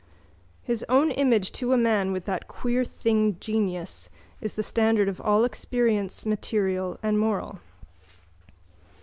[0.63, 4.09] _—His own image to a man with that queer thing genius
[4.41, 7.59] is the standard of all experience, material and moral.